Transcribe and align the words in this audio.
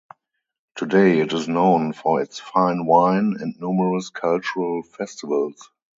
Today, 0.77 1.19
it 1.19 1.31
is 1.31 1.47
known 1.47 1.93
for 1.93 2.23
its 2.23 2.39
fine 2.39 2.87
wine 2.87 3.35
and 3.39 3.53
numerous 3.59 4.09
cultural 4.09 4.81
festivals. 4.81 5.69